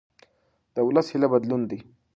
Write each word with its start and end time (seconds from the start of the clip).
د 0.75 0.77
ولس 0.87 1.07
هیله 1.13 1.27
بدلون 1.33 1.61
دی 1.69 1.79